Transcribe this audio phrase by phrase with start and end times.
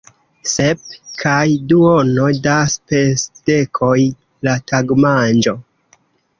[0.51, 0.79] Sep
[1.23, 1.43] kaj
[1.73, 3.95] duono da spesdekoj
[4.49, 5.59] la tagmanĝo!